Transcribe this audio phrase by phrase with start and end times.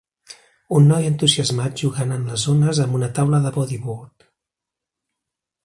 [0.77, 4.29] Un noi entusiasmat jugant en les ones amb una taula de bodyboard.